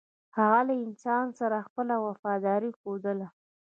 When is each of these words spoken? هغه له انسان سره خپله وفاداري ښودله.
هغه 0.37 0.59
له 0.67 0.73
انسان 0.85 1.25
سره 1.39 1.65
خپله 1.67 1.95
وفاداري 2.07 2.71
ښودله. 2.79 3.27